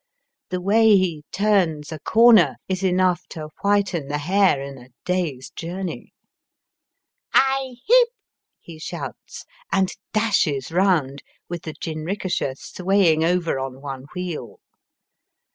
The 0.49 0.59
way 0.61 0.97
he 0.97 1.25
turns 1.31 1.91
a 1.91 1.99
comer 1.99 2.55
is 2.67 2.81
enough 2.83 3.27
to 3.27 3.49
whiten 3.61 4.07
the 4.07 4.17
hair 4.17 4.59
in 4.59 4.79
a 4.79 4.89
day's 5.05 5.51
journey." 5.51 6.11
Aye, 7.35 7.75
heep!" 7.85 8.07
he 8.59 8.79
shouts, 8.79 9.45
and 9.71 9.91
dashes 10.11 10.71
round, 10.71 11.21
with 11.47 11.61
the 11.61 11.73
jinrikisha 11.75 12.55
sway 12.57 13.13
ing 13.13 13.23
over 13.23 13.59
on 13.59 13.79
one 13.79 14.07
wheel. 14.15 14.57